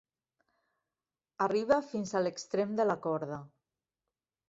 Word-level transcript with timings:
Arriba 1.47 1.79
fins 1.91 2.17
a 2.17 2.25
l'extrem 2.25 2.75
de 2.83 2.91
la 2.91 2.99
corda. 3.09 3.43